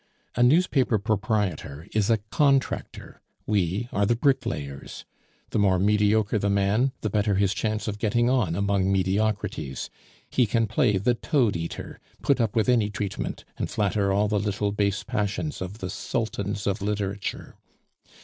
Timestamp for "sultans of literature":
15.91-17.53